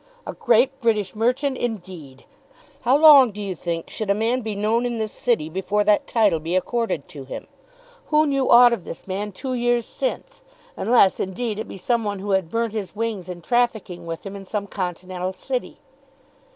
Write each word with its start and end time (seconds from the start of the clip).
A 0.25 0.33
great 0.33 0.81
British 0.81 1.13
merchant, 1.15 1.59
indeed! 1.59 2.25
How 2.81 2.97
long, 2.97 3.29
do 3.31 3.39
you 3.39 3.53
think, 3.55 3.87
should 3.87 4.09
a 4.09 4.15
man 4.15 4.41
be 4.41 4.55
known 4.55 4.83
in 4.83 4.97
this 4.97 5.11
city 5.11 5.47
before 5.47 5.83
that 5.83 6.07
title 6.07 6.39
be 6.39 6.55
accorded 6.55 7.07
to 7.09 7.23
him? 7.25 7.45
Who 8.07 8.25
knew 8.25 8.49
aught 8.49 8.73
of 8.73 8.83
this 8.83 9.07
man 9.07 9.31
two 9.31 9.53
years 9.53 9.85
since, 9.85 10.41
unless, 10.75 11.19
indeed, 11.19 11.59
it 11.59 11.67
be 11.67 11.77
some 11.77 12.03
one 12.03 12.17
who 12.17 12.31
had 12.31 12.49
burnt 12.49 12.73
his 12.73 12.95
wings 12.95 13.29
in 13.29 13.41
trafficking 13.43 14.07
with 14.07 14.25
him 14.25 14.35
in 14.35 14.43
some 14.43 14.65
continental 14.65 15.33
city? 15.33 15.77